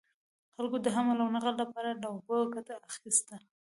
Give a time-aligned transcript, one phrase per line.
[0.55, 3.35] خلکو د حمل او نقل لپاره له اوبو ګټه اخیسته.